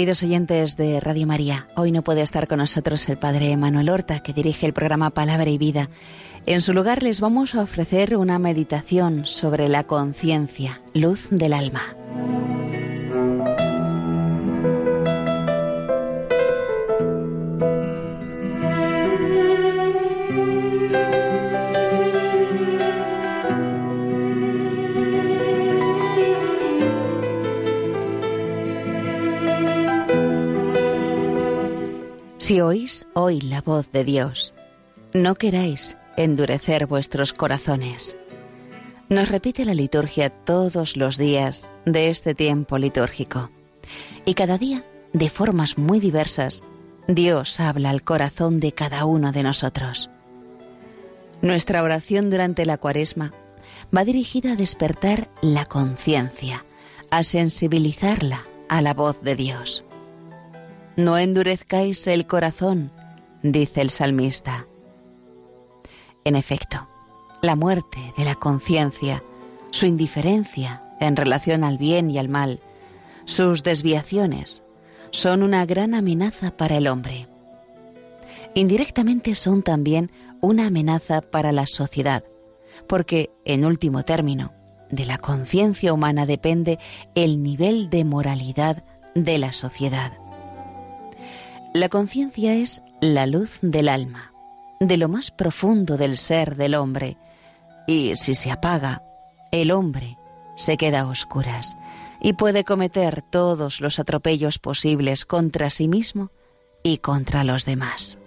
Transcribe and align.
Queridos 0.00 0.22
oyentes 0.22 0.78
de 0.78 0.98
Radio 0.98 1.26
María, 1.26 1.66
hoy 1.76 1.92
no 1.92 2.00
puede 2.00 2.22
estar 2.22 2.48
con 2.48 2.56
nosotros 2.56 3.06
el 3.10 3.18
Padre 3.18 3.54
Manuel 3.58 3.90
Horta, 3.90 4.20
que 4.20 4.32
dirige 4.32 4.64
el 4.64 4.72
programa 4.72 5.10
Palabra 5.10 5.50
y 5.50 5.58
Vida. 5.58 5.90
En 6.46 6.62
su 6.62 6.72
lugar 6.72 7.02
les 7.02 7.20
vamos 7.20 7.54
a 7.54 7.60
ofrecer 7.60 8.16
una 8.16 8.38
meditación 8.38 9.26
sobre 9.26 9.68
la 9.68 9.84
conciencia, 9.84 10.80
luz 10.94 11.28
del 11.30 11.52
alma. 11.52 11.82
Si 32.50 32.60
oís 32.60 33.06
hoy 33.14 33.40
la 33.40 33.62
voz 33.62 33.92
de 33.92 34.02
Dios, 34.02 34.54
no 35.14 35.36
queráis 35.36 35.96
endurecer 36.16 36.88
vuestros 36.88 37.32
corazones. 37.32 38.16
Nos 39.08 39.28
repite 39.28 39.64
la 39.64 39.72
liturgia 39.72 40.30
todos 40.30 40.96
los 40.96 41.16
días 41.16 41.68
de 41.84 42.08
este 42.08 42.34
tiempo 42.34 42.76
litúrgico. 42.76 43.50
Y 44.26 44.34
cada 44.34 44.58
día, 44.58 44.84
de 45.12 45.30
formas 45.30 45.78
muy 45.78 46.00
diversas, 46.00 46.64
Dios 47.06 47.60
habla 47.60 47.90
al 47.90 48.02
corazón 48.02 48.58
de 48.58 48.72
cada 48.72 49.04
uno 49.04 49.30
de 49.30 49.44
nosotros. 49.44 50.10
Nuestra 51.42 51.84
oración 51.84 52.30
durante 52.30 52.66
la 52.66 52.78
cuaresma 52.78 53.32
va 53.96 54.04
dirigida 54.04 54.54
a 54.54 54.56
despertar 54.56 55.30
la 55.40 55.66
conciencia, 55.66 56.64
a 57.12 57.22
sensibilizarla 57.22 58.44
a 58.68 58.82
la 58.82 58.92
voz 58.92 59.22
de 59.22 59.36
Dios. 59.36 59.84
No 60.96 61.16
endurezcáis 61.18 62.06
el 62.06 62.26
corazón, 62.26 62.90
dice 63.42 63.80
el 63.80 63.90
salmista. 63.90 64.66
En 66.24 66.36
efecto, 66.36 66.88
la 67.42 67.56
muerte 67.56 67.98
de 68.16 68.24
la 68.24 68.34
conciencia, 68.34 69.22
su 69.70 69.86
indiferencia 69.86 70.82
en 71.00 71.16
relación 71.16 71.64
al 71.64 71.78
bien 71.78 72.10
y 72.10 72.18
al 72.18 72.28
mal, 72.28 72.60
sus 73.24 73.62
desviaciones, 73.62 74.62
son 75.12 75.42
una 75.42 75.64
gran 75.64 75.94
amenaza 75.94 76.56
para 76.56 76.76
el 76.76 76.86
hombre. 76.86 77.28
Indirectamente 78.54 79.34
son 79.34 79.62
también 79.62 80.10
una 80.40 80.66
amenaza 80.66 81.20
para 81.20 81.52
la 81.52 81.66
sociedad, 81.66 82.24
porque, 82.86 83.30
en 83.44 83.64
último 83.64 84.04
término, 84.04 84.52
de 84.90 85.06
la 85.06 85.18
conciencia 85.18 85.92
humana 85.92 86.26
depende 86.26 86.78
el 87.14 87.42
nivel 87.42 87.90
de 87.90 88.04
moralidad 88.04 88.84
de 89.14 89.38
la 89.38 89.52
sociedad. 89.52 90.19
La 91.72 91.88
conciencia 91.88 92.54
es 92.54 92.82
la 93.00 93.26
luz 93.26 93.58
del 93.62 93.88
alma, 93.88 94.32
de 94.80 94.96
lo 94.96 95.08
más 95.08 95.30
profundo 95.30 95.96
del 95.96 96.16
ser 96.16 96.56
del 96.56 96.74
hombre, 96.74 97.16
y 97.86 98.16
si 98.16 98.34
se 98.34 98.50
apaga, 98.50 99.04
el 99.52 99.70
hombre 99.70 100.18
se 100.56 100.76
queda 100.76 101.00
a 101.00 101.06
oscuras 101.06 101.76
y 102.20 102.32
puede 102.32 102.64
cometer 102.64 103.22
todos 103.22 103.80
los 103.80 104.00
atropellos 104.00 104.58
posibles 104.58 105.24
contra 105.24 105.70
sí 105.70 105.86
mismo 105.86 106.32
y 106.82 106.98
contra 106.98 107.44
los 107.44 107.64
demás. 107.64 108.18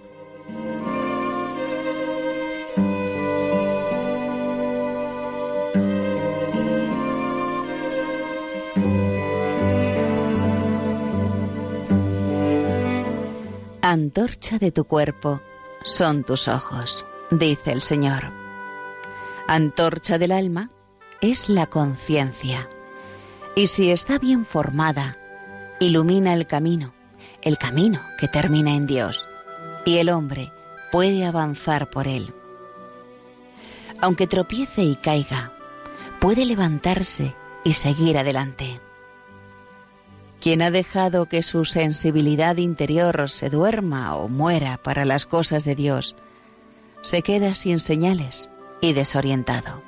Antorcha 13.85 14.59
de 14.59 14.71
tu 14.71 14.85
cuerpo 14.85 15.41
son 15.83 16.23
tus 16.23 16.47
ojos, 16.47 17.05
dice 17.29 17.73
el 17.73 17.81
Señor. 17.81 18.31
Antorcha 19.45 20.17
del 20.17 20.31
alma 20.31 20.69
es 21.19 21.49
la 21.49 21.65
conciencia. 21.65 22.69
Y 23.57 23.67
si 23.67 23.91
está 23.91 24.19
bien 24.19 24.45
formada, 24.45 25.17
ilumina 25.81 26.33
el 26.33 26.47
camino, 26.47 26.93
el 27.41 27.57
camino 27.57 27.99
que 28.17 28.29
termina 28.29 28.73
en 28.73 28.87
Dios, 28.87 29.25
y 29.85 29.97
el 29.97 30.07
hombre 30.07 30.53
puede 30.89 31.25
avanzar 31.25 31.89
por 31.89 32.07
él. 32.07 32.33
Aunque 33.99 34.27
tropiece 34.27 34.83
y 34.83 34.95
caiga, 34.95 35.51
puede 36.21 36.45
levantarse 36.45 37.35
y 37.65 37.73
seguir 37.73 38.17
adelante. 38.17 38.79
Quien 40.43 40.61
ha 40.61 40.71
dejado 40.71 41.27
que 41.27 41.41
su 41.41 41.63
sensibilidad 41.63 42.57
interior 42.57 43.29
se 43.29 43.49
duerma 43.49 44.13
o 44.17 44.27
muera 44.27 44.77
para 44.83 45.05
las 45.05 45.25
cosas 45.25 45.63
de 45.63 45.73
Dios, 45.73 46.17
se 47.01 47.21
queda 47.21 47.55
sin 47.55 47.79
señales 47.79 48.49
y 48.81 48.91
desorientado. 48.91 49.81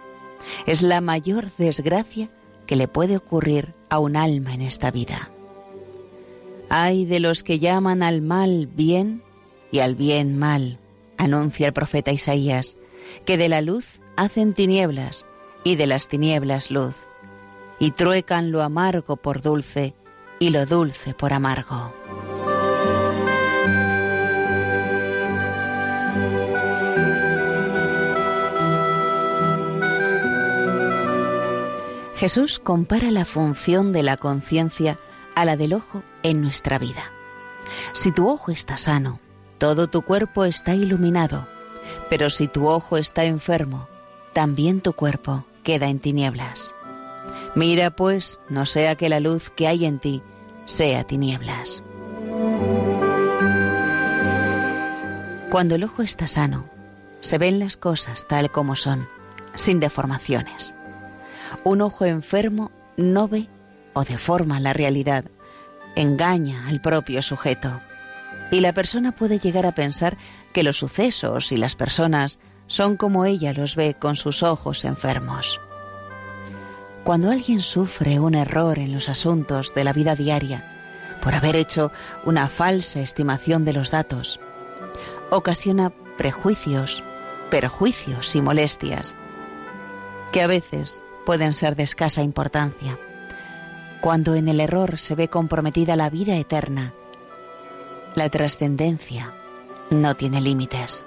Es 0.65 0.81
la 0.81 1.01
mayor 1.01 1.51
desgracia 1.57 2.29
que 2.67 2.77
le 2.77 2.87
puede 2.87 3.17
ocurrir 3.17 3.73
a 3.89 3.99
un 3.99 4.15
alma 4.15 4.53
en 4.53 4.61
esta 4.61 4.91
vida. 4.91 5.29
Hay 6.69 7.03
de 7.03 7.19
los 7.19 7.43
que 7.43 7.59
llaman 7.59 8.01
al 8.01 8.21
mal 8.21 8.67
bien 8.67 9.23
y 9.73 9.79
al 9.79 9.95
bien 9.95 10.39
mal, 10.39 10.79
anuncia 11.17 11.67
el 11.67 11.73
profeta 11.73 12.13
Isaías, 12.13 12.77
que 13.25 13.37
de 13.37 13.49
la 13.49 13.59
luz 13.59 13.99
hacen 14.15 14.53
tinieblas 14.53 15.25
y 15.65 15.75
de 15.75 15.85
las 15.85 16.07
tinieblas 16.07 16.71
luz, 16.71 16.95
y 17.77 17.91
truecan 17.91 18.51
lo 18.51 18.63
amargo 18.63 19.17
por 19.17 19.41
dulce 19.41 19.95
y 20.39 20.49
lo 20.49 20.65
dulce 20.65 21.13
por 21.13 21.33
amargo. 21.33 21.93
Jesús 32.15 32.59
compara 32.59 33.11
la 33.11 33.25
función 33.25 33.91
de 33.91 34.01
la 34.01 34.17
conciencia 34.17 34.97
a 35.35 35.43
la 35.43 35.57
del 35.57 35.73
ojo 35.73 36.01
en 36.23 36.41
nuestra 36.41 36.79
vida. 36.79 37.11
Si 37.93 38.11
tu 38.11 38.29
ojo 38.29 38.51
está 38.51 38.77
sano, 38.77 39.19
todo 39.57 39.87
tu 39.87 40.01
cuerpo 40.01 40.45
está 40.45 40.73
iluminado, 40.73 41.47
pero 42.09 42.29
si 42.29 42.47
tu 42.47 42.67
ojo 42.67 42.97
está 42.97 43.25
enfermo, 43.25 43.87
también 44.33 44.81
tu 44.81 44.93
cuerpo 44.93 45.45
queda 45.63 45.87
en 45.87 45.99
tinieblas. 45.99 46.73
Mira 47.53 47.91
pues, 47.91 48.39
no 48.49 48.65
sea 48.65 48.95
que 48.95 49.09
la 49.09 49.19
luz 49.19 49.49
que 49.49 49.67
hay 49.67 49.85
en 49.85 49.99
ti 49.99 50.23
sea 50.65 51.03
tinieblas. 51.03 51.83
Cuando 55.49 55.75
el 55.75 55.83
ojo 55.83 56.01
está 56.01 56.27
sano, 56.27 56.69
se 57.21 57.37
ven 57.37 57.59
las 57.59 57.77
cosas 57.77 58.27
tal 58.27 58.51
como 58.51 58.75
son, 58.75 59.07
sin 59.55 59.79
deformaciones. 59.79 60.75
Un 61.63 61.81
ojo 61.81 62.05
enfermo 62.05 62.71
no 62.97 63.27
ve 63.27 63.47
o 63.93 64.03
deforma 64.03 64.59
la 64.59 64.73
realidad, 64.73 65.25
engaña 65.95 66.67
al 66.67 66.81
propio 66.81 67.21
sujeto. 67.21 67.81
Y 68.51 68.59
la 68.59 68.73
persona 68.73 69.13
puede 69.13 69.39
llegar 69.39 69.65
a 69.65 69.73
pensar 69.73 70.17
que 70.53 70.63
los 70.63 70.77
sucesos 70.77 71.51
y 71.51 71.57
las 71.57 71.75
personas 71.75 72.37
son 72.67 72.97
como 72.97 73.25
ella 73.25 73.53
los 73.53 73.75
ve 73.75 73.95
con 73.95 74.15
sus 74.15 74.43
ojos 74.43 74.85
enfermos. 74.85 75.59
Cuando 77.05 77.29
alguien 77.29 77.61
sufre 77.61 78.19
un 78.19 78.33
error 78.33 78.79
en 78.79 78.91
los 78.91 79.09
asuntos 79.09 79.75
de 79.75 79.83
la 79.83 79.93
vida 79.93 80.15
diaria 80.15 80.65
por 81.21 81.35
haber 81.35 81.55
hecho 81.55 81.91
una 82.25 82.49
falsa 82.49 82.99
estimación 82.99 83.63
de 83.63 83.73
los 83.73 83.91
datos, 83.91 84.39
ocasiona 85.29 85.91
prejuicios, 86.17 87.03
perjuicios 87.51 88.35
y 88.35 88.41
molestias, 88.41 89.15
que 90.31 90.41
a 90.41 90.47
veces 90.47 91.03
pueden 91.27 91.53
ser 91.53 91.75
de 91.75 91.83
escasa 91.83 92.23
importancia. 92.23 92.97
Cuando 94.01 94.33
en 94.33 94.47
el 94.47 94.59
error 94.59 94.97
se 94.97 95.13
ve 95.13 95.27
comprometida 95.27 95.95
la 95.95 96.09
vida 96.09 96.35
eterna, 96.37 96.95
la 98.15 98.29
trascendencia 98.29 99.31
no 99.91 100.15
tiene 100.15 100.41
límites. 100.41 101.05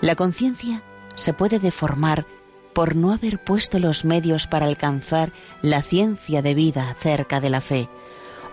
La 0.00 0.16
conciencia 0.16 0.82
se 1.14 1.32
puede 1.32 1.60
deformar 1.60 2.26
por 2.72 2.96
no 2.96 3.12
haber 3.12 3.42
puesto 3.42 3.78
los 3.78 4.04
medios 4.04 4.46
para 4.46 4.66
alcanzar 4.66 5.32
la 5.62 5.82
ciencia 5.82 6.42
de 6.42 6.54
vida 6.54 6.90
acerca 6.90 7.40
de 7.40 7.50
la 7.50 7.60
fe, 7.60 7.88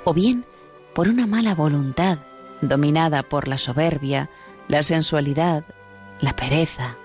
o 0.04 0.14
bien 0.14 0.46
por 0.94 1.08
una 1.08 1.28
mala 1.28 1.56
voluntad 1.56 2.20
dominada 2.62 3.24
por 3.24 3.48
la 3.48 3.58
soberbia, 3.58 4.30
la 4.68 4.84
sensualidad, 4.84 5.64
la 6.20 6.36
pereza. 6.36 6.98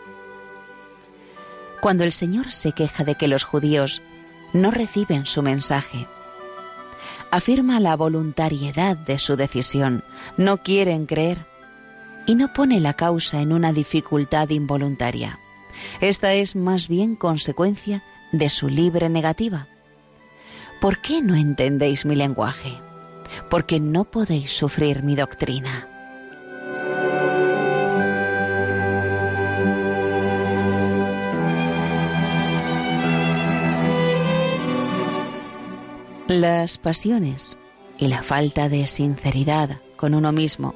Cuando 1.80 2.04
el 2.04 2.12
Señor 2.12 2.50
se 2.50 2.72
queja 2.72 3.04
de 3.04 3.14
que 3.14 3.28
los 3.28 3.44
judíos 3.44 4.02
no 4.52 4.70
reciben 4.70 5.26
su 5.26 5.42
mensaje, 5.42 6.06
afirma 7.30 7.80
la 7.80 7.96
voluntariedad 7.96 8.96
de 8.96 9.18
su 9.18 9.36
decisión, 9.36 10.04
no 10.36 10.58
quieren 10.58 11.06
creer 11.06 11.46
y 12.26 12.34
no 12.34 12.52
pone 12.52 12.80
la 12.80 12.94
causa 12.94 13.40
en 13.40 13.52
una 13.52 13.72
dificultad 13.72 14.48
involuntaria. 14.50 15.38
Esta 16.00 16.34
es 16.34 16.56
más 16.56 16.88
bien 16.88 17.16
consecuencia 17.16 18.04
de 18.32 18.48
su 18.50 18.68
libre 18.68 19.08
negativa. 19.08 19.68
¿Por 20.80 21.00
qué 21.00 21.22
no 21.22 21.34
entendéis 21.34 22.04
mi 22.04 22.16
lenguaje? 22.16 22.74
porque 23.48 23.80
no 23.80 24.04
podéis 24.04 24.52
sufrir 24.52 25.02
mi 25.02 25.16
doctrina. 25.16 25.88
Las 36.26 36.78
pasiones 36.78 37.58
y 37.98 38.08
la 38.08 38.22
falta 38.22 38.68
de 38.68 38.86
sinceridad 38.86 39.78
con 39.96 40.14
uno 40.14 40.32
mismo 40.32 40.74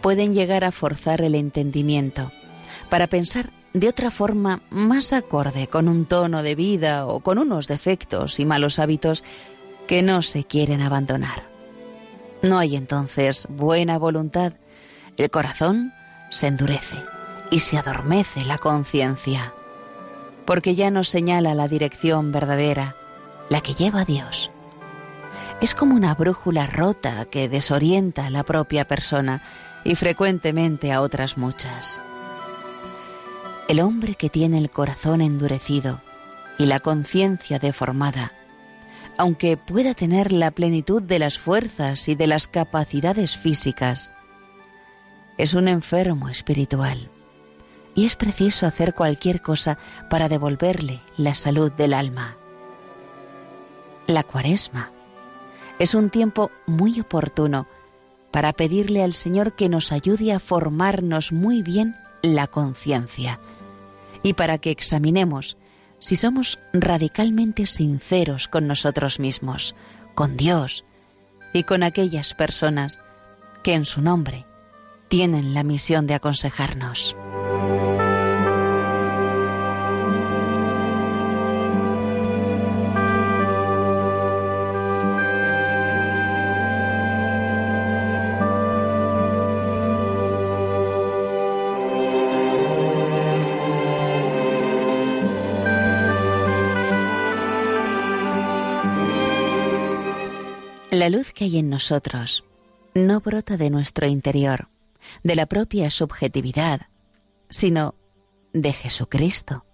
pueden 0.00 0.34
llegar 0.34 0.64
a 0.64 0.72
forzar 0.72 1.22
el 1.22 1.34
entendimiento 1.36 2.32
para 2.90 3.06
pensar 3.06 3.50
de 3.74 3.88
otra 3.88 4.10
forma 4.10 4.62
más 4.70 5.12
acorde 5.12 5.66
con 5.66 5.88
un 5.88 6.04
tono 6.04 6.42
de 6.42 6.54
vida 6.54 7.06
o 7.06 7.20
con 7.20 7.38
unos 7.38 7.68
defectos 7.68 8.38
y 8.38 8.44
malos 8.44 8.78
hábitos 8.78 9.24
que 9.86 10.02
no 10.02 10.22
se 10.22 10.44
quieren 10.44 10.82
abandonar. 10.82 11.48
No 12.42 12.58
hay 12.58 12.76
entonces 12.76 13.46
buena 13.48 13.98
voluntad, 13.98 14.54
el 15.16 15.30
corazón 15.30 15.92
se 16.30 16.48
endurece 16.48 16.96
y 17.50 17.60
se 17.60 17.78
adormece 17.78 18.44
la 18.44 18.58
conciencia, 18.58 19.54
porque 20.44 20.74
ya 20.74 20.90
no 20.90 21.04
señala 21.04 21.54
la 21.54 21.68
dirección 21.68 22.32
verdadera, 22.32 22.96
la 23.48 23.60
que 23.60 23.74
lleva 23.74 24.00
a 24.00 24.04
Dios. 24.04 24.50
Es 25.60 25.74
como 25.74 25.94
una 25.94 26.14
brújula 26.14 26.66
rota 26.66 27.26
que 27.26 27.48
desorienta 27.48 28.26
a 28.26 28.30
la 28.30 28.42
propia 28.42 28.86
persona 28.86 29.42
y 29.84 29.94
frecuentemente 29.94 30.92
a 30.92 31.00
otras 31.00 31.36
muchas. 31.36 32.00
El 33.68 33.80
hombre 33.80 34.14
que 34.16 34.28
tiene 34.28 34.58
el 34.58 34.70
corazón 34.70 35.20
endurecido 35.20 36.02
y 36.58 36.66
la 36.66 36.80
conciencia 36.80 37.58
deformada, 37.58 38.32
aunque 39.16 39.56
pueda 39.56 39.94
tener 39.94 40.32
la 40.32 40.50
plenitud 40.50 41.02
de 41.02 41.18
las 41.18 41.38
fuerzas 41.38 42.08
y 42.08 42.14
de 42.14 42.26
las 42.26 42.48
capacidades 42.48 43.36
físicas, 43.36 44.10
es 45.38 45.54
un 45.54 45.68
enfermo 45.68 46.28
espiritual 46.28 47.08
y 47.94 48.06
es 48.06 48.16
preciso 48.16 48.66
hacer 48.66 48.94
cualquier 48.94 49.42
cosa 49.42 49.78
para 50.10 50.28
devolverle 50.28 51.00
la 51.16 51.34
salud 51.34 51.70
del 51.72 51.94
alma. 51.94 52.36
La 54.06 54.22
cuaresma 54.24 54.90
es 55.78 55.94
un 55.94 56.10
tiempo 56.10 56.50
muy 56.66 57.00
oportuno 57.00 57.66
para 58.30 58.52
pedirle 58.52 59.02
al 59.02 59.14
Señor 59.14 59.54
que 59.54 59.68
nos 59.68 59.92
ayude 59.92 60.32
a 60.32 60.40
formarnos 60.40 61.32
muy 61.32 61.62
bien 61.62 61.96
la 62.22 62.46
conciencia 62.46 63.40
y 64.22 64.34
para 64.34 64.58
que 64.58 64.70
examinemos 64.70 65.56
si 65.98 66.16
somos 66.16 66.58
radicalmente 66.72 67.66
sinceros 67.66 68.48
con 68.48 68.66
nosotros 68.66 69.20
mismos, 69.20 69.74
con 70.14 70.36
Dios 70.36 70.84
y 71.52 71.62
con 71.64 71.82
aquellas 71.82 72.34
personas 72.34 72.98
que 73.62 73.74
en 73.74 73.84
su 73.84 74.00
nombre 74.00 74.46
tienen 75.08 75.54
la 75.54 75.62
misión 75.62 76.06
de 76.06 76.14
aconsejarnos. 76.14 77.14
La 100.92 101.08
luz 101.08 101.32
que 101.32 101.44
hay 101.44 101.56
en 101.56 101.70
nosotros 101.70 102.44
no 102.94 103.20
brota 103.20 103.56
de 103.56 103.70
nuestro 103.70 104.06
interior, 104.06 104.68
de 105.22 105.36
la 105.36 105.46
propia 105.46 105.88
subjetividad, 105.88 106.82
sino 107.48 107.94
de 108.52 108.74
Jesucristo. 108.74 109.64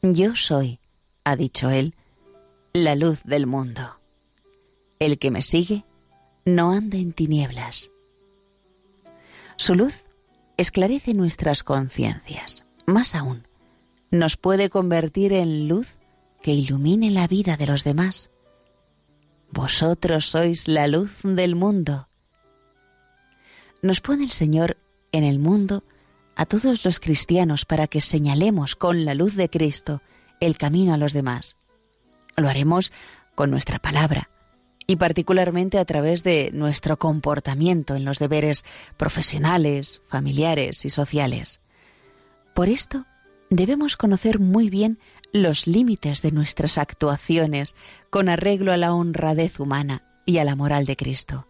Yo 0.00 0.34
soy, 0.34 0.80
ha 1.24 1.36
dicho 1.36 1.68
él, 1.68 1.94
la 2.72 2.94
luz 2.94 3.20
del 3.24 3.46
mundo. 3.46 4.00
El 4.98 5.18
que 5.18 5.30
me 5.30 5.42
sigue 5.42 5.84
no 6.46 6.72
anda 6.72 6.96
en 6.96 7.12
tinieblas. 7.12 7.90
Su 9.58 9.74
luz 9.74 10.06
esclarece 10.56 11.12
nuestras 11.12 11.62
conciencias. 11.62 12.64
Más 12.86 13.14
aún, 13.14 13.46
nos 14.10 14.38
puede 14.38 14.70
convertir 14.70 15.34
en 15.34 15.68
luz 15.68 15.98
que 16.40 16.52
ilumine 16.52 17.10
la 17.10 17.26
vida 17.26 17.58
de 17.58 17.66
los 17.66 17.84
demás. 17.84 18.30
Vosotros 19.50 20.26
sois 20.26 20.68
la 20.68 20.86
luz 20.86 21.10
del 21.22 21.54
mundo. 21.54 22.08
Nos 23.82 24.00
pone 24.00 24.24
el 24.24 24.30
Señor 24.30 24.76
en 25.12 25.24
el 25.24 25.38
mundo 25.38 25.84
a 26.36 26.46
todos 26.46 26.84
los 26.84 27.00
cristianos 27.00 27.64
para 27.64 27.86
que 27.86 28.00
señalemos 28.00 28.76
con 28.76 29.04
la 29.04 29.14
luz 29.14 29.34
de 29.34 29.48
Cristo 29.48 30.02
el 30.40 30.56
camino 30.56 30.94
a 30.94 30.98
los 30.98 31.12
demás. 31.12 31.56
Lo 32.36 32.48
haremos 32.48 32.92
con 33.34 33.50
nuestra 33.50 33.78
palabra 33.78 34.30
y 34.86 34.96
particularmente 34.96 35.78
a 35.78 35.84
través 35.84 36.24
de 36.24 36.50
nuestro 36.52 36.98
comportamiento 36.98 37.94
en 37.94 38.04
los 38.04 38.18
deberes 38.18 38.64
profesionales, 38.96 40.00
familiares 40.08 40.84
y 40.84 40.90
sociales. 40.90 41.60
Por 42.54 42.68
esto, 42.68 43.06
debemos 43.50 43.96
conocer 43.96 44.38
muy 44.38 44.70
bien 44.70 44.98
los 45.32 45.66
límites 45.66 46.22
de 46.22 46.32
nuestras 46.32 46.78
actuaciones 46.78 47.76
con 48.10 48.28
arreglo 48.28 48.72
a 48.72 48.76
la 48.76 48.94
honradez 48.94 49.60
humana 49.60 50.02
y 50.24 50.38
a 50.38 50.44
la 50.44 50.56
moral 50.56 50.86
de 50.86 50.96
Cristo. 50.96 51.46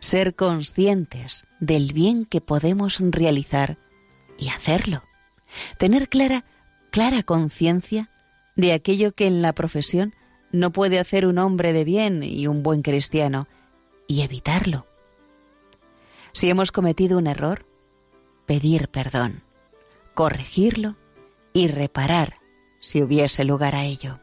Ser 0.00 0.34
conscientes 0.34 1.46
del 1.60 1.92
bien 1.92 2.24
que 2.24 2.40
podemos 2.40 2.98
realizar 3.00 3.78
y 4.38 4.48
hacerlo. 4.48 5.02
Tener 5.78 6.08
clara, 6.08 6.44
clara 6.90 7.22
conciencia 7.22 8.10
de 8.56 8.72
aquello 8.72 9.12
que 9.12 9.26
en 9.26 9.40
la 9.40 9.54
profesión 9.54 10.14
no 10.52 10.72
puede 10.72 10.98
hacer 10.98 11.26
un 11.26 11.38
hombre 11.38 11.72
de 11.72 11.84
bien 11.84 12.22
y 12.22 12.46
un 12.46 12.62
buen 12.62 12.82
cristiano, 12.82 13.48
y 14.06 14.22
evitarlo. 14.22 14.86
Si 16.32 16.48
hemos 16.48 16.72
cometido 16.72 17.18
un 17.18 17.26
error, 17.26 17.66
pedir 18.46 18.88
perdón, 18.88 19.42
corregirlo 20.14 20.96
y 21.52 21.68
reparar 21.68 22.38
si 22.80 23.02
hubiese 23.02 23.44
lugar 23.44 23.74
a 23.74 23.84
ello. 23.84 24.20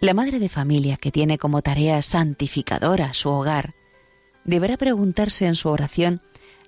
La 0.00 0.14
madre 0.14 0.38
de 0.38 0.48
familia 0.48 0.96
que 0.96 1.10
tiene 1.10 1.38
como 1.38 1.62
tarea 1.62 2.02
santificadora 2.02 3.14
su 3.14 3.30
hogar 3.30 3.74
deberá 4.44 4.76
preguntarse 4.76 5.46
en 5.46 5.54
su 5.54 5.68
oración 5.68 6.20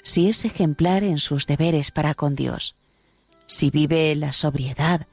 si 0.03 0.29
es 0.29 0.45
ejemplar 0.45 1.05
en 1.05 1.19
sus 1.19 1.47
deberes 1.47 1.91
para 1.91 2.15
con 2.15 2.35
Dios, 2.35 2.75
si 3.47 3.71
vive 3.71 4.15
la 4.15 4.33
sobriedad, 4.33 5.07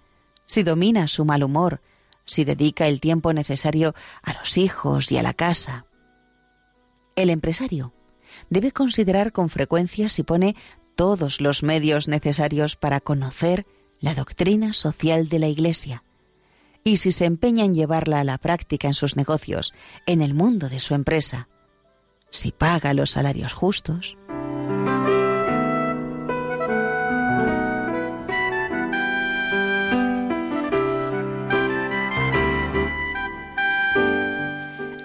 si 0.46 0.64
domina 0.64 1.08
su 1.08 1.26
mal 1.26 1.44
humor, 1.44 1.82
si 2.26 2.44
dedica 2.44 2.88
el 2.88 3.02
tiempo 3.02 3.34
necesario 3.34 3.94
a 4.24 4.34
los 4.34 4.58
hijos 4.58 5.12
y 5.12 5.18
a 5.18 5.24
la 5.24 5.34
casa. 5.34 5.86
El 7.16 7.30
empresario 7.30 7.94
debe 8.50 8.72
considerar 8.72 9.32
con 9.32 9.50
frecuencia 9.50 10.10
si 10.10 10.24
pone 10.24 10.56
todos 10.96 11.42
los 11.42 11.64
medios 11.64 12.08
necesarios 12.08 12.76
para 12.76 13.02
conocer 13.02 13.66
la 14.00 14.16
doctrina 14.16 14.74
social 14.74 15.30
de 15.30 15.40
la 15.40 15.48
Iglesia 15.48 16.04
y 16.84 16.98
si 16.98 17.12
se 17.12 17.26
empeña 17.26 17.66
en 17.66 17.74
llevarla 17.74 18.20
a 18.20 18.24
la 18.24 18.38
práctica 18.38 18.88
en 18.88 18.94
sus 18.94 19.16
negocios, 19.16 19.74
en 20.06 20.22
el 20.22 20.36
mundo 20.36 20.70
de 20.70 20.80
su 20.80 20.94
empresa, 20.94 21.50
si 22.30 22.52
paga 22.52 22.94
los 22.94 23.10
salarios 23.10 23.54
justos. 23.54 24.16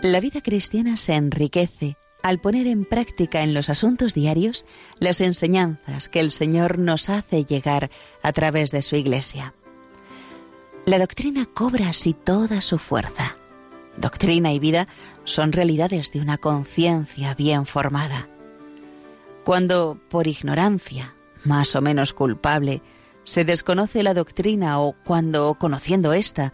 La 0.02 0.20
vida 0.20 0.42
cristiana 0.42 0.96
se 0.96 1.14
enriquece 1.14 1.96
al 2.22 2.40
poner 2.40 2.66
en 2.66 2.84
práctica 2.84 3.42
en 3.42 3.54
los 3.54 3.68
asuntos 3.68 4.14
diarios 4.14 4.64
las 4.98 5.20
enseñanzas 5.20 6.08
que 6.08 6.20
el 6.20 6.30
Señor 6.30 6.78
nos 6.78 7.08
hace 7.08 7.44
llegar 7.44 7.90
a 8.22 8.32
través 8.32 8.70
de 8.70 8.82
su 8.82 8.96
Iglesia. 8.96 9.54
La 10.86 10.98
doctrina 10.98 11.46
cobra 11.46 11.88
así 11.88 12.14
toda 12.14 12.60
su 12.60 12.78
fuerza. 12.78 13.36
Doctrina 13.96 14.52
y 14.52 14.58
vida 14.58 14.88
son 15.24 15.52
realidades 15.52 16.12
de 16.12 16.20
una 16.20 16.38
conciencia 16.38 17.34
bien 17.34 17.66
formada. 17.66 18.28
Cuando, 19.44 20.00
por 20.08 20.26
ignorancia, 20.26 21.14
más 21.44 21.74
o 21.76 21.82
menos 21.82 22.12
culpable, 22.12 22.82
se 23.24 23.44
desconoce 23.44 24.02
la 24.02 24.14
doctrina 24.14 24.80
o 24.80 24.94
cuando, 25.04 25.54
conociendo 25.54 26.12
esta, 26.12 26.52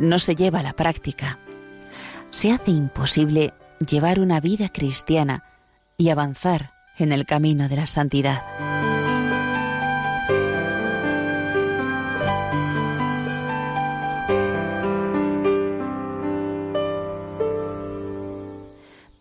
no 0.00 0.18
se 0.18 0.34
lleva 0.34 0.60
a 0.60 0.62
la 0.62 0.74
práctica, 0.74 1.38
se 2.30 2.52
hace 2.52 2.70
imposible 2.70 3.54
llevar 3.78 4.20
una 4.20 4.40
vida 4.40 4.68
cristiana 4.68 5.44
y 5.98 6.10
avanzar 6.10 6.72
en 6.98 7.12
el 7.12 7.26
camino 7.26 7.68
de 7.68 7.76
la 7.76 7.86
santidad. 7.86 8.42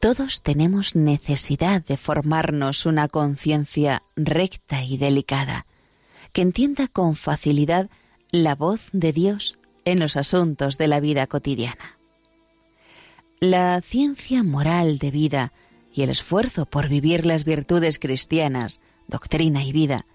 Todos 0.05 0.43
tenemos 0.43 0.95
necesidad 0.95 1.83
de 1.83 1.97
formarnos 1.97 2.85
una 2.85 3.07
conciencia 3.07 4.03
recta 4.15 4.83
y 4.83 4.97
delicada, 4.97 5.65
que 6.31 6.43
entienda 6.43 6.87
con 6.87 7.15
facilidad 7.15 7.89
la 8.29 8.53
voz 8.53 8.81
de 8.91 9.13
Dios 9.13 9.57
en 9.83 9.99
los 9.99 10.15
asuntos 10.15 10.77
de 10.77 10.87
la 10.87 10.99
vida 10.99 11.25
cotidiana. 11.25 11.94
La 13.47 13.79
ciencia 13.81 14.41
moral 14.41 14.97
de 14.97 15.11
vida 15.11 15.53
y 15.93 16.01
el 16.01 16.09
esfuerzo 16.09 16.65
por 16.65 16.89
vivir 16.89 17.27
las 17.27 17.43
virtudes 17.43 17.99
cristianas, 17.99 18.79
doctrina 19.07 19.63
y 19.63 19.71
vida, 19.71 20.07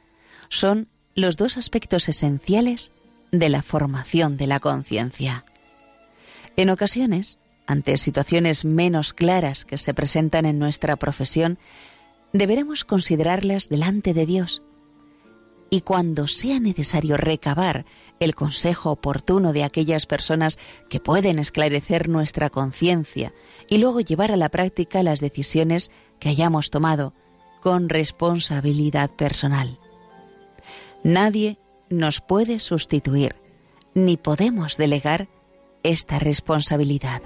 son 0.49 0.89
los 1.15 1.37
dos 1.37 1.57
aspectos 1.57 2.09
esenciales 2.09 2.91
de 3.31 3.49
la 3.49 3.63
formación 3.63 4.37
de 4.37 4.49
la 4.49 4.59
conciencia. 4.59 5.45
En 6.57 6.71
ocasiones, 6.71 7.39
ante 7.69 7.99
situaciones 7.99 8.65
menos 8.65 9.13
claras 9.13 9.65
que 9.65 9.79
se 9.79 9.95
presentan 9.95 10.45
en 10.45 10.59
nuestra 10.59 10.97
profesión, 10.97 11.57
deberemos 12.33 12.85
considerarlas 12.85 13.69
delante 13.69 14.13
de 14.13 14.27
Dios. 14.27 14.61
Y 15.71 15.83
cuando 15.83 16.27
sea 16.27 16.59
necesario 16.59 17.17
recabar 17.17 17.87
el 18.19 18.35
consejo 18.35 18.91
oportuno 18.91 19.53
de 19.53 19.63
aquellas 19.63 20.07
personas 20.07 20.59
que 20.89 20.99
pueden 20.99 21.39
esclarecer 21.39 22.09
nuestra 22.09 22.51
conciencia 22.51 23.33
y 23.69 23.79
luego 23.79 24.01
llevar 24.01 24.33
a 24.33 24.37
la 24.37 24.49
práctica 24.49 25.03
las 25.05 25.21
decisiones 25.21 25.93
que 26.19 26.29
hayamos 26.29 26.71
tomado 26.71 27.15
con 27.61 27.89
responsabilidad 27.89 29.11
personal. 29.11 29.79
Nadie 31.05 31.59
nos 31.89 32.21
puede 32.21 32.59
sustituir, 32.59 33.37
ni 33.95 34.17
podemos 34.17 34.77
delegar 34.77 35.29
esta 35.83 36.19
responsabilidad. 36.19 37.23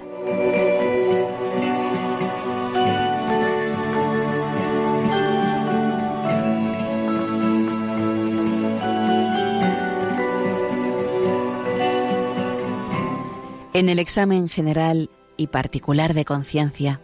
En 13.75 13.89
el 13.89 13.99
examen 13.99 14.47
general 14.47 15.09
y 15.35 15.47
particular 15.47 16.13
de 16.13 16.23
conciencia, 16.23 17.01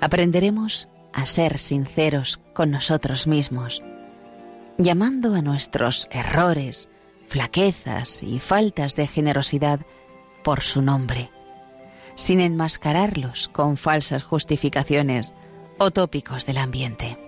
aprenderemos 0.00 0.88
a 1.12 1.26
ser 1.26 1.58
sinceros 1.58 2.38
con 2.52 2.70
nosotros 2.70 3.26
mismos, 3.26 3.82
llamando 4.78 5.34
a 5.34 5.42
nuestros 5.42 6.06
errores, 6.12 6.88
flaquezas 7.26 8.22
y 8.22 8.38
faltas 8.38 8.94
de 8.94 9.08
generosidad 9.08 9.80
por 10.44 10.62
su 10.62 10.82
nombre, 10.82 11.32
sin 12.14 12.40
enmascararlos 12.40 13.48
con 13.48 13.76
falsas 13.76 14.22
justificaciones 14.22 15.34
o 15.78 15.90
tópicos 15.90 16.46
del 16.46 16.58
ambiente. 16.58 17.18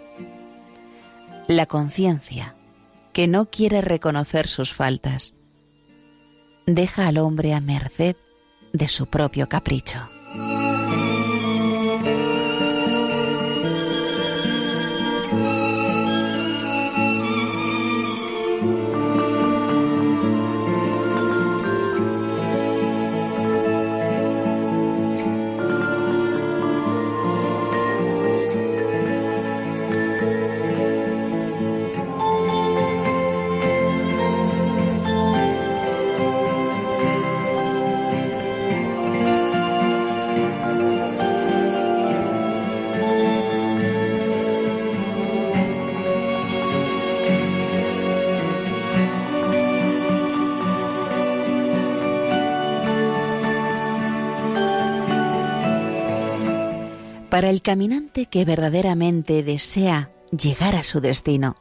La 1.48 1.66
conciencia, 1.66 2.54
que 3.12 3.26
no 3.26 3.50
quiere 3.50 3.80
reconocer 3.80 4.46
sus 4.46 4.72
faltas, 4.72 5.34
deja 6.66 7.08
al 7.08 7.18
hombre 7.18 7.52
a 7.52 7.60
merced 7.60 8.14
de 8.76 8.88
su 8.88 9.06
propio 9.06 9.48
capricho. 9.48 9.98
Para 57.30 57.50
el 57.50 57.60
caminante 57.60 58.26
que 58.26 58.44
verdaderamente 58.44 59.42
desea 59.42 60.10
llegar 60.30 60.76
a 60.76 60.84
su 60.84 61.00
destino, 61.00 61.56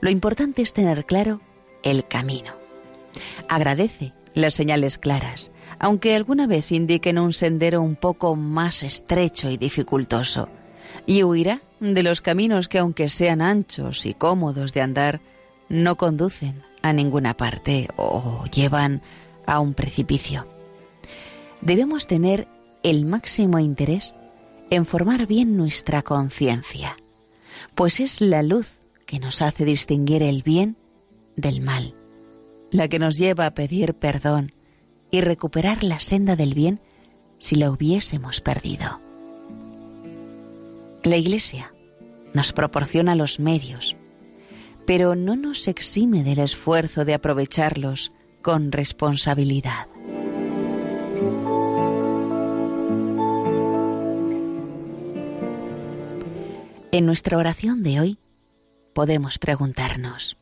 lo 0.00 0.10
importante 0.10 0.60
es 0.62 0.74
tener 0.74 1.06
claro 1.06 1.40
el 1.82 2.06
camino. 2.06 2.52
Agradece 3.48 4.12
las 4.34 4.52
señales 4.52 4.98
claras, 4.98 5.50
aunque 5.78 6.14
alguna 6.14 6.46
vez 6.46 6.70
indiquen 6.70 7.18
un 7.18 7.32
sendero 7.32 7.80
un 7.80 7.96
poco 7.96 8.36
más 8.36 8.82
estrecho 8.82 9.50
y 9.50 9.56
dificultoso, 9.56 10.50
y 11.06 11.22
huirá 11.22 11.62
de 11.80 12.02
los 12.02 12.20
caminos 12.20 12.68
que 12.68 12.78
aunque 12.78 13.08
sean 13.08 13.40
anchos 13.40 14.04
y 14.04 14.12
cómodos 14.12 14.74
de 14.74 14.82
andar, 14.82 15.20
no 15.70 15.96
conducen 15.96 16.62
a 16.82 16.92
ninguna 16.92 17.34
parte 17.34 17.88
o 17.96 18.44
llevan 18.52 19.00
a 19.46 19.60
un 19.60 19.72
precipicio. 19.72 20.46
Debemos 21.62 22.06
tener 22.06 22.46
el 22.82 23.06
máximo 23.06 23.58
interés 23.58 24.14
en 24.70 24.86
formar 24.86 25.26
bien 25.26 25.56
nuestra 25.56 26.02
conciencia, 26.02 26.96
pues 27.74 28.00
es 28.00 28.20
la 28.20 28.42
luz 28.42 28.68
que 29.06 29.18
nos 29.18 29.42
hace 29.42 29.64
distinguir 29.64 30.22
el 30.22 30.42
bien 30.42 30.76
del 31.36 31.60
mal, 31.60 31.94
la 32.70 32.88
que 32.88 32.98
nos 32.98 33.16
lleva 33.16 33.46
a 33.46 33.54
pedir 33.54 33.94
perdón 33.94 34.52
y 35.10 35.20
recuperar 35.20 35.84
la 35.84 36.00
senda 36.00 36.36
del 36.36 36.54
bien 36.54 36.80
si 37.38 37.54
la 37.54 37.70
hubiésemos 37.70 38.40
perdido. 38.40 39.00
La 41.04 41.16
Iglesia 41.16 41.72
nos 42.34 42.52
proporciona 42.52 43.14
los 43.14 43.38
medios, 43.38 43.96
pero 44.86 45.14
no 45.14 45.36
nos 45.36 45.68
exime 45.68 46.24
del 46.24 46.40
esfuerzo 46.40 47.04
de 47.04 47.14
aprovecharlos 47.14 48.12
con 48.42 48.72
responsabilidad. 48.72 49.86
En 56.96 57.04
nuestra 57.04 57.36
oración 57.36 57.82
de 57.82 58.00
hoy 58.00 58.18
podemos 58.94 59.38
preguntarnos, 59.38 60.38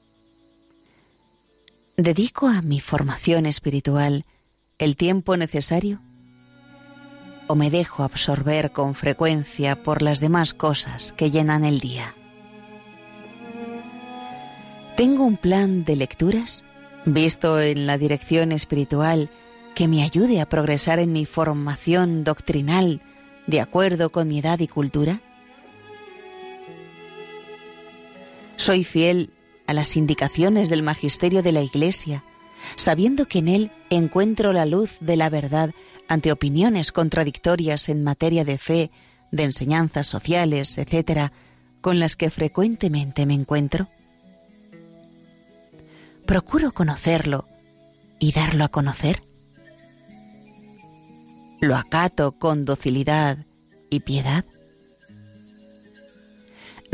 ¿dedico 1.97 2.47
a 2.47 2.63
mi 2.63 2.79
formación 2.79 3.45
espiritual 3.45 4.25
el 4.79 4.95
tiempo 4.95 5.37
necesario? 5.37 6.01
¿O 7.49 7.57
me 7.57 7.73
dejo 7.73 8.05
absorber 8.05 8.71
con 8.71 8.95
frecuencia 8.95 9.83
por 9.83 10.01
las 10.01 10.21
demás 10.21 10.55
cosas 10.55 11.13
que 11.17 11.33
llenan 11.33 11.65
el 11.65 11.81
día? 11.81 12.15
¿Tengo 14.97 15.25
un 15.25 15.37
plan 15.37 15.85
de 15.85 15.97
lecturas 15.97 16.63
visto 17.05 17.61
en 17.61 17.89
la 17.89 17.99
dirección 17.99 18.53
espiritual 18.53 19.29
que 19.75 19.89
me 19.89 20.05
ayude 20.05 20.41
a 20.41 20.49
progresar 20.49 21.01
en 21.01 21.13
mi 21.13 21.27
formación 21.27 22.23
doctrinal 22.23 23.03
de 23.49 23.61
acuerdo 23.61 24.11
con 24.11 24.29
mi 24.29 24.39
edad 24.39 24.61
y 24.61 24.69
cultura? 24.69 25.21
Soy 28.57 28.85
fiel 28.85 29.31
a 29.67 29.73
las 29.73 29.97
indicaciones 29.97 30.69
del 30.69 30.83
magisterio 30.83 31.43
de 31.43 31.53
la 31.53 31.63
Iglesia, 31.63 32.25
sabiendo 32.77 33.27
que 33.27 33.39
en 33.39 33.49
él 33.49 33.73
encuentro 33.91 34.53
la 34.53 34.67
luz 34.67 34.97
de 35.01 35.17
la 35.17 35.31
verdad 35.31 35.71
ante 36.09 36.33
opiniones 36.33 36.93
contradictorias 36.93 37.89
en 37.89 38.05
materia 38.05 38.45
de 38.45 38.59
fe, 38.59 38.91
de 39.31 39.45
enseñanzas 39.45 40.07
sociales, 40.07 40.79
etc., 40.79 41.33
con 41.81 41.99
las 41.99 42.17
que 42.17 42.31
frecuentemente 42.31 43.27
me 43.27 43.35
encuentro. 43.35 43.89
Procuro 46.27 46.73
conocerlo 46.73 47.47
y 48.19 48.33
darlo 48.33 48.65
a 48.65 48.69
conocer. 48.69 49.23
Lo 51.61 51.77
acato 51.77 52.33
con 52.33 52.65
docilidad 52.65 53.45
y 53.91 54.01
piedad 54.01 54.45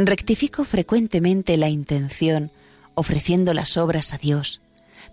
rectifico 0.07 0.65
frecuentemente 0.65 1.57
la 1.57 1.69
intención 1.69 2.51
ofreciendo 2.95 3.55
las 3.55 3.77
obras 3.77 4.13
a 4.13 4.19
Dios, 4.19 4.61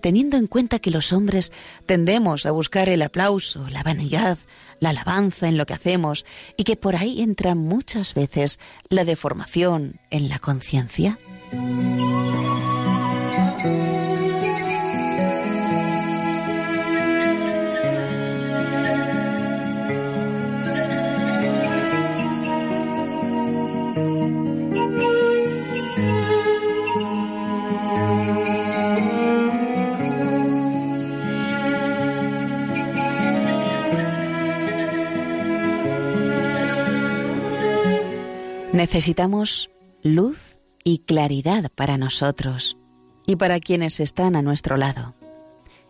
teniendo 0.01 0.37
en 0.37 0.47
cuenta 0.47 0.79
que 0.79 0.91
los 0.91 1.13
hombres 1.13 1.51
tendemos 1.85 2.45
a 2.45 2.51
buscar 2.51 2.89
el 2.89 3.01
aplauso, 3.01 3.67
la 3.69 3.83
vanidad, 3.83 4.37
la 4.79 4.89
alabanza 4.89 5.47
en 5.47 5.57
lo 5.57 5.65
que 5.65 5.73
hacemos 5.73 6.25
y 6.57 6.63
que 6.63 6.75
por 6.75 6.95
ahí 6.95 7.21
entra 7.21 7.55
muchas 7.55 8.13
veces 8.13 8.59
la 8.89 9.05
deformación 9.05 9.99
en 10.09 10.29
la 10.29 10.39
conciencia. 10.39 11.17
Necesitamos 38.77 39.71
luz 40.03 40.59
y 40.83 40.99
claridad 40.99 41.71
para 41.73 41.97
nosotros 41.97 42.77
y 43.25 43.35
para 43.35 43.59
quienes 43.59 43.99
están 43.99 44.35
a 44.35 44.43
nuestro 44.43 44.77
lado. 44.77 45.15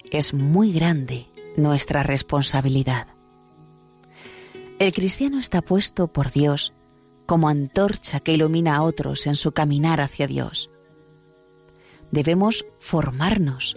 Es 0.10 0.34
muy 0.34 0.72
grande 0.72 1.26
nuestra 1.58 2.04
responsabilidad. 2.04 3.08
El 4.80 4.94
cristiano 4.94 5.38
está 5.38 5.62
puesto 5.62 6.08
por 6.08 6.32
Dios 6.32 6.72
como 7.26 7.50
antorcha 7.50 8.22
que 8.22 8.32
ilumina 8.32 8.78
a 8.78 8.84
otros 8.84 9.28
en 9.28 9.36
su 9.36 9.52
caminar 9.52 10.00
hacia 10.00 10.26
Dios. 10.26 10.70
Debemos 12.12 12.66
formarnos 12.80 13.76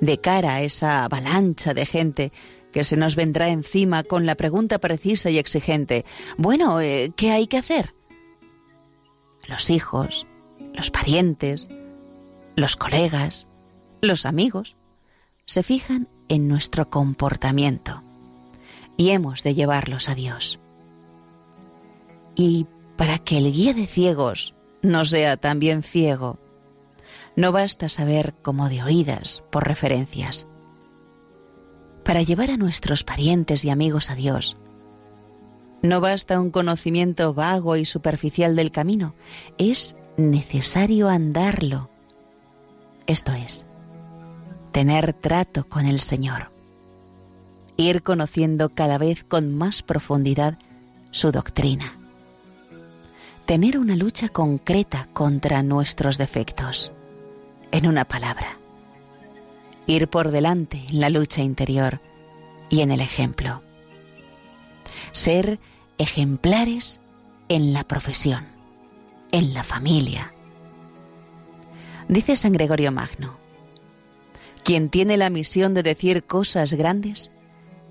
de 0.00 0.20
cara 0.20 0.54
a 0.54 0.62
esa 0.62 1.02
avalancha 1.02 1.74
de 1.74 1.84
gente 1.84 2.32
que 2.70 2.84
se 2.84 2.96
nos 2.96 3.16
vendrá 3.16 3.48
encima 3.48 4.04
con 4.04 4.24
la 4.24 4.36
pregunta 4.36 4.78
precisa 4.78 5.30
y 5.30 5.38
exigente, 5.38 6.04
bueno, 6.36 6.80
eh, 6.80 7.12
¿qué 7.16 7.32
hay 7.32 7.48
que 7.48 7.58
hacer? 7.58 7.92
Los 9.46 9.70
hijos, 9.70 10.26
los 10.74 10.90
parientes, 10.90 11.68
los 12.56 12.76
colegas, 12.76 13.46
los 14.00 14.26
amigos, 14.26 14.76
se 15.46 15.62
fijan 15.62 16.08
en 16.28 16.48
nuestro 16.48 16.90
comportamiento 16.90 18.02
y 18.96 19.10
hemos 19.10 19.42
de 19.42 19.54
llevarlos 19.54 20.08
a 20.08 20.14
Dios. 20.14 20.60
Y 22.34 22.66
para 22.96 23.18
que 23.18 23.38
el 23.38 23.52
guía 23.52 23.74
de 23.74 23.86
ciegos 23.86 24.54
no 24.82 25.04
sea 25.04 25.36
también 25.36 25.82
ciego, 25.82 26.38
no 27.36 27.52
basta 27.52 27.88
saber 27.88 28.34
como 28.42 28.68
de 28.68 28.82
oídas 28.82 29.42
por 29.50 29.66
referencias. 29.66 30.46
Para 32.04 32.22
llevar 32.22 32.50
a 32.50 32.56
nuestros 32.56 33.04
parientes 33.04 33.64
y 33.64 33.70
amigos 33.70 34.10
a 34.10 34.14
Dios, 34.14 34.56
no 35.82 36.00
basta 36.00 36.40
un 36.40 36.50
conocimiento 36.50 37.34
vago 37.34 37.76
y 37.76 37.84
superficial 37.84 38.54
del 38.56 38.70
camino, 38.70 39.14
es 39.58 39.96
necesario 40.16 41.08
andarlo. 41.08 41.90
Esto 43.06 43.32
es, 43.32 43.66
tener 44.70 45.12
trato 45.12 45.68
con 45.68 45.86
el 45.86 45.98
Señor, 45.98 46.50
ir 47.76 48.02
conociendo 48.02 48.68
cada 48.68 48.96
vez 48.96 49.24
con 49.24 49.54
más 49.56 49.82
profundidad 49.82 50.56
su 51.10 51.32
doctrina, 51.32 51.96
tener 53.44 53.76
una 53.76 53.96
lucha 53.96 54.28
concreta 54.28 55.08
contra 55.12 55.64
nuestros 55.64 56.16
defectos, 56.16 56.92
en 57.72 57.88
una 57.88 58.04
palabra, 58.04 58.56
ir 59.86 60.06
por 60.06 60.30
delante 60.30 60.80
en 60.88 61.00
la 61.00 61.10
lucha 61.10 61.42
interior 61.42 62.00
y 62.70 62.82
en 62.82 62.92
el 62.92 63.00
ejemplo, 63.00 63.62
ser 65.12 65.60
ejemplares 65.98 67.00
en 67.48 67.72
la 67.72 67.84
profesión, 67.84 68.46
en 69.30 69.54
la 69.54 69.62
familia. 69.62 70.34
Dice 72.08 72.36
San 72.36 72.52
Gregorio 72.52 72.92
Magno, 72.92 73.38
quien 74.64 74.90
tiene 74.90 75.16
la 75.16 75.30
misión 75.30 75.74
de 75.74 75.82
decir 75.82 76.24
cosas 76.24 76.72
grandes 76.74 77.30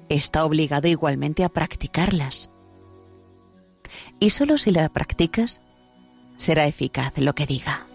está 0.10 0.46
obligado 0.46 0.88
igualmente 0.88 1.44
a 1.44 1.50
practicarlas. 1.50 2.50
Y 4.20 4.30
solo 4.30 4.58
si 4.58 4.72
la 4.72 4.90
practicas 4.90 5.62
será 6.38 6.66
eficaz 6.66 7.18
lo 7.18 7.34
que 7.34 7.46
diga. 7.46 7.86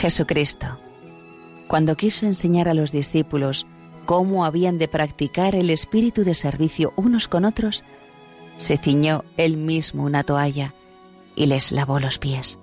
Jesucristo, 0.00 0.78
cuando 1.68 1.94
quiso 1.94 2.24
enseñar 2.24 2.70
a 2.70 2.74
los 2.74 2.90
discípulos 2.90 3.66
cómo 4.06 4.46
habían 4.46 4.78
de 4.78 4.88
practicar 4.88 5.54
el 5.54 5.68
espíritu 5.68 6.24
de 6.24 6.34
servicio 6.34 6.94
unos 6.96 7.28
con 7.28 7.44
otros, 7.44 7.84
se 8.56 8.78
ciñó 8.78 9.24
él 9.36 9.58
mismo 9.58 10.04
una 10.04 10.24
toalla 10.24 10.74
y 11.36 11.46
les 11.46 11.70
lavó 11.70 12.00
los 12.00 12.18
pies. 12.18 12.58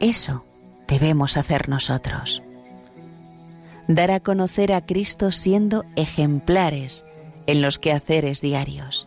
Eso 0.00 0.42
debemos 0.88 1.36
hacer 1.36 1.68
nosotros. 1.68 2.42
Dar 3.86 4.10
a 4.10 4.18
conocer 4.18 4.72
a 4.72 4.84
Cristo 4.84 5.30
siendo 5.30 5.84
ejemplares 5.94 7.04
en 7.46 7.62
los 7.62 7.78
quehaceres 7.78 8.40
diarios 8.40 9.06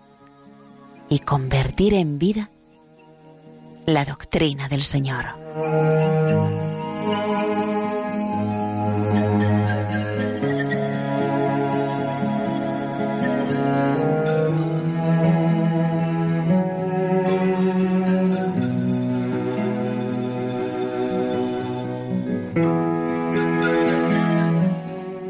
y 1.10 1.20
convertir 1.20 1.94
en 1.94 2.20
vida 2.20 2.52
la 3.94 4.06
doctrina 4.06 4.68
del 4.70 4.84
Señor. 4.84 5.26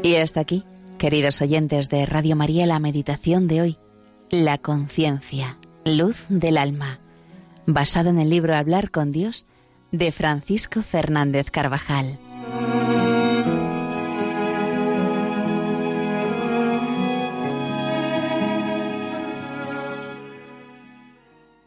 Y 0.04 0.16
hasta 0.16 0.40
aquí, 0.40 0.64
queridos 0.98 1.40
oyentes 1.40 1.88
de 1.88 2.06
Radio 2.06 2.36
María, 2.36 2.66
la 2.66 2.78
meditación 2.78 3.48
de 3.48 3.60
hoy, 3.60 3.76
la 4.30 4.58
conciencia, 4.58 5.58
luz 5.84 6.26
del 6.28 6.58
alma 6.58 7.00
basado 7.66 8.10
en 8.10 8.18
el 8.18 8.30
libro 8.30 8.54
Hablar 8.54 8.90
con 8.90 9.12
Dios 9.12 9.46
de 9.90 10.12
Francisco 10.12 10.82
Fernández 10.82 11.50
Carvajal. 11.50 12.18